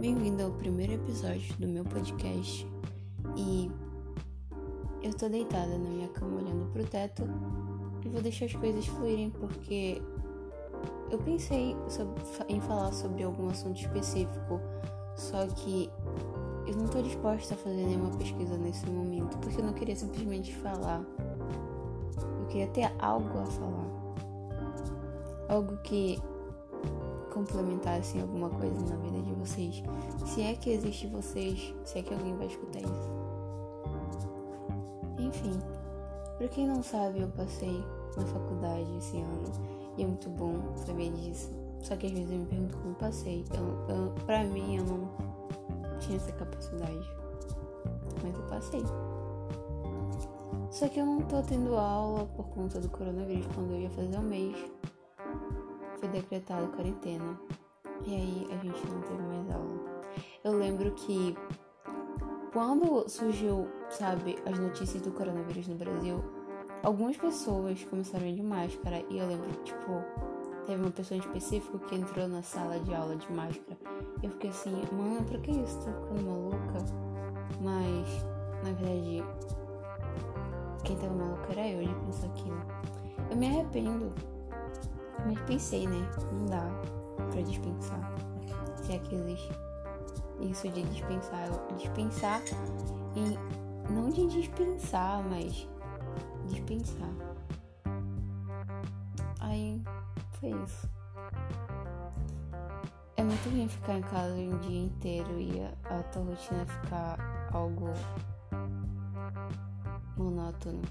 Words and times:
Bem-vindo 0.00 0.42
ao 0.42 0.50
primeiro 0.50 0.94
episódio 0.94 1.54
do 1.60 1.68
meu 1.68 1.84
podcast 1.84 2.66
e 3.36 3.70
eu 5.00 5.14
tô 5.14 5.28
deitada 5.28 5.78
na 5.78 5.88
minha 5.88 6.08
cama 6.08 6.40
olhando 6.40 6.68
pro 6.72 6.84
teto 6.84 7.22
e 8.04 8.08
vou 8.08 8.20
deixar 8.20 8.46
as 8.46 8.54
coisas 8.54 8.84
fluírem 8.84 9.30
porque 9.30 10.02
eu 11.08 11.18
pensei 11.20 11.76
sobre, 11.88 12.20
em 12.48 12.60
falar 12.60 12.92
sobre 12.92 13.22
algum 13.22 13.48
assunto 13.48 13.80
específico, 13.80 14.60
só 15.14 15.46
que 15.46 15.88
eu 16.66 16.74
não 16.74 16.88
tô 16.88 17.00
disposta 17.00 17.54
a 17.54 17.56
fazer 17.58 17.86
nenhuma 17.86 18.10
pesquisa 18.16 18.58
nesse 18.58 18.84
momento 18.90 19.38
porque 19.38 19.60
eu 19.60 19.66
não 19.66 19.72
queria 19.72 19.94
simplesmente 19.94 20.52
falar. 20.56 21.06
Eu 22.40 22.46
queria 22.48 22.66
ter 22.66 22.92
algo 22.98 23.38
a 23.38 23.46
falar. 23.46 23.88
Algo 25.48 25.76
que 25.84 26.20
complementassem 27.38 28.20
alguma 28.20 28.50
coisa 28.50 28.80
na 28.80 28.96
vida 28.96 29.22
de 29.22 29.32
vocês. 29.34 29.82
Se 30.26 30.42
é 30.42 30.54
que 30.54 30.70
existe 30.70 31.06
vocês, 31.06 31.74
se 31.84 31.98
é 31.98 32.02
que 32.02 32.12
alguém 32.12 32.36
vai 32.36 32.46
escutar 32.46 32.80
isso. 32.80 33.10
Enfim, 35.18 35.58
para 36.36 36.48
quem 36.48 36.66
não 36.66 36.82
sabe, 36.82 37.20
eu 37.20 37.28
passei 37.28 37.84
na 38.16 38.26
faculdade 38.26 38.96
esse 38.96 39.18
ano 39.18 39.52
e 39.96 40.02
é 40.02 40.06
muito 40.06 40.28
bom 40.30 40.56
saber 40.84 41.12
disso. 41.12 41.52
Só 41.80 41.96
que 41.96 42.06
às 42.06 42.12
vezes 42.12 42.30
eu 42.30 42.38
me 42.38 42.46
pergunto 42.46 42.76
como 42.78 42.94
passei. 42.96 43.44
Eu, 43.54 43.94
eu, 43.94 44.12
pra 44.26 44.42
mim, 44.42 44.76
eu 44.76 44.84
não 44.84 45.08
tinha 46.00 46.16
essa 46.16 46.32
capacidade. 46.32 47.08
Mas 48.22 48.34
eu 48.34 48.42
passei. 48.48 48.82
Só 50.70 50.88
que 50.88 50.98
eu 50.98 51.06
não 51.06 51.22
tô 51.22 51.40
tendo 51.42 51.76
aula 51.76 52.26
por 52.36 52.48
conta 52.48 52.80
do 52.80 52.88
coronavírus 52.88 53.46
quando 53.54 53.72
eu 53.72 53.80
ia 53.80 53.90
fazer 53.90 54.18
um 54.18 54.22
mês 54.22 54.56
foi 55.98 56.08
decretada 56.08 56.66
quarentena. 56.68 57.38
E 58.06 58.14
aí 58.14 58.48
a 58.50 58.56
gente 58.64 58.86
não 58.86 59.00
teve 59.02 59.22
mais 59.22 59.50
aula. 59.50 60.02
Eu 60.44 60.52
lembro 60.52 60.90
que 60.92 61.36
quando 62.52 63.08
surgiu, 63.08 63.68
sabe, 63.90 64.36
as 64.46 64.58
notícias 64.58 65.02
do 65.02 65.12
coronavírus 65.12 65.68
no 65.68 65.74
Brasil, 65.74 66.24
algumas 66.82 67.16
pessoas 67.16 67.82
começaram 67.84 68.24
a 68.24 68.28
ir 68.28 68.36
de 68.36 68.42
máscara. 68.42 69.04
E 69.10 69.18
eu 69.18 69.26
lembro 69.26 69.48
que, 69.50 69.64
tipo, 69.64 70.02
teve 70.66 70.80
uma 70.80 70.90
pessoa 70.90 71.16
em 71.16 71.20
específico 71.20 71.78
que 71.80 71.94
entrou 71.94 72.28
na 72.28 72.42
sala 72.42 72.78
de 72.80 72.94
aula 72.94 73.16
de 73.16 73.30
máscara. 73.32 73.76
Eu 74.22 74.30
fiquei 74.30 74.50
assim, 74.50 74.82
mano, 74.92 75.24
pra 75.24 75.38
que 75.38 75.50
isso? 75.50 75.78
Tô 75.78 75.92
ficando 75.92 76.22
maluca? 76.22 76.84
Mas, 77.60 78.24
na 78.64 78.72
verdade, 78.72 79.24
quem 80.84 80.96
tava 80.96 81.14
maluco 81.14 81.52
era 81.52 81.68
eu 81.68 81.86
de 81.86 81.94
pensar 81.94 82.26
aquilo. 82.28 82.62
Eu 83.30 83.36
me 83.36 83.46
arrependo 83.46 84.12
mas 85.26 85.40
pensei, 85.46 85.86
né? 85.86 86.08
Não 86.32 86.46
dá 86.46 86.64
pra 87.30 87.42
dispensar. 87.42 88.00
Se 88.82 88.92
é 88.92 88.98
que 88.98 89.14
existe 89.14 89.52
isso 90.40 90.68
de 90.68 90.82
dispensar. 90.84 91.48
Dispensar 91.76 92.42
e 93.16 93.92
não 93.92 94.10
de 94.10 94.26
dispensar, 94.26 95.22
mas 95.28 95.68
dispensar. 96.46 97.10
Aí 99.40 99.82
foi 100.38 100.50
isso. 100.50 100.88
É 103.16 103.24
muito 103.24 103.48
ruim 103.50 103.68
ficar 103.68 103.98
em 103.98 104.02
casa 104.02 104.34
um 104.34 104.58
dia 104.58 104.84
inteiro 104.84 105.40
e 105.40 105.60
a, 105.60 105.98
a 105.98 106.02
tua 106.04 106.22
rotina 106.22 106.64
ficar 106.66 107.50
algo 107.52 107.92
monótono. 110.16 110.82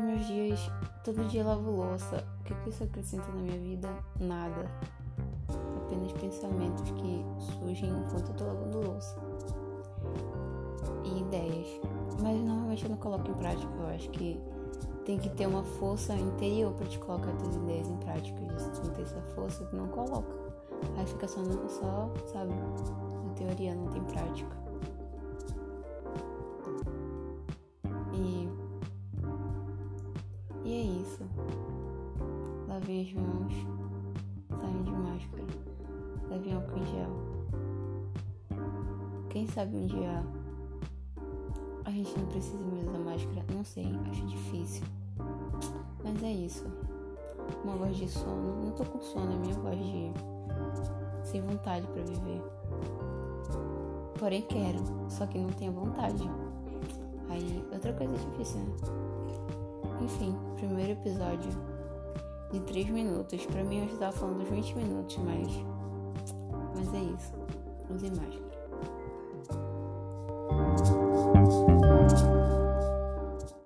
Meus 0.00 0.26
dias, 0.26 0.70
todo 1.04 1.28
dia 1.28 1.44
lavo 1.44 1.70
louça. 1.70 2.24
O 2.40 2.44
que, 2.44 2.54
que 2.54 2.70
isso 2.70 2.82
acrescenta 2.82 3.26
na 3.32 3.42
minha 3.42 3.58
vida? 3.58 3.88
Nada. 4.18 4.64
Apenas 5.76 6.12
pensamentos 6.12 6.90
que 6.92 7.24
surgem 7.52 7.90
enquanto 7.90 8.28
eu 8.28 8.34
tô 8.34 8.44
lavando 8.44 8.80
louça. 8.80 9.16
E 11.04 11.20
ideias. 11.20 11.80
Mas 12.22 12.40
normalmente 12.40 12.84
eu 12.84 12.90
não 12.90 12.96
coloco 12.96 13.30
em 13.30 13.34
prática. 13.34 13.70
Eu 13.78 13.88
acho 13.88 14.08
que 14.10 14.40
tem 15.04 15.18
que 15.18 15.28
ter 15.30 15.46
uma 15.46 15.64
força 15.64 16.14
interior 16.14 16.72
para 16.72 16.86
te 16.86 16.98
colocar 16.98 17.32
tuas 17.32 17.56
ideias 17.56 17.88
em 17.88 17.96
prática. 17.98 18.40
E 18.42 18.58
se 18.58 18.70
tu 18.70 18.86
não 18.86 18.94
tem 18.94 19.04
essa 19.04 19.20
força, 19.34 19.64
tu 19.66 19.76
não 19.76 19.88
coloca. 19.88 20.34
Aí 20.96 21.06
fica 21.06 21.28
só, 21.28 21.42
só 21.68 22.10
sabe, 22.32 22.54
na 22.54 23.34
teoria, 23.34 23.74
não 23.74 23.88
tem 23.88 24.02
prática. 24.04 24.56
É 31.10 31.12
isso. 31.12 31.24
Lavem 32.68 33.02
as 33.02 33.12
mãos, 33.14 33.52
saiam 34.60 34.82
de 34.82 34.92
máscara, 34.92 35.44
levem 36.28 36.54
álcool 36.54 36.78
em 36.78 36.86
gel. 36.86 37.10
Quem 39.28 39.46
sabe 39.48 39.76
um 39.76 39.86
dia 39.86 40.24
a 41.84 41.90
gente 41.90 42.16
não 42.16 42.26
precisa 42.26 42.58
mais 42.58 42.86
usar 42.86 42.98
máscara? 42.98 43.44
Não 43.52 43.64
sei, 43.64 43.86
acho 44.10 44.26
difícil. 44.26 44.84
Mas 46.04 46.22
é 46.22 46.32
isso. 46.32 46.64
Uma 47.64 47.74
voz 47.74 47.96
de 47.96 48.08
sono. 48.08 48.64
Não 48.64 48.70
tô 48.72 48.84
com 48.84 49.00
sono, 49.00 49.32
é 49.32 49.36
minha 49.36 49.54
voz 49.54 49.78
de 49.78 50.12
sem 51.24 51.42
vontade 51.42 51.86
para 51.88 52.02
viver. 52.02 52.42
Porém 54.18 54.42
quero, 54.42 54.78
só 55.08 55.26
que 55.26 55.38
não 55.38 55.50
tenho 55.50 55.72
vontade. 55.72 56.22
Aí 57.28 57.64
outra 57.72 57.92
coisa 57.92 58.12
difícil, 58.12 58.60
né? 58.60 59.10
Enfim, 60.00 60.34
primeiro 60.56 60.92
episódio 60.92 61.50
de 62.52 62.60
3 62.60 62.88
minutos. 62.90 63.44
Pra 63.46 63.62
mim 63.62 63.80
eu 63.80 63.86
estava 63.86 64.12
falando 64.12 64.44
20 64.44 64.76
minutos, 64.76 65.16
mas. 65.18 65.48
Mas 66.74 66.94
é 66.94 67.00
isso. 67.00 67.34
Use 67.90 68.10
máscara. 68.10 68.49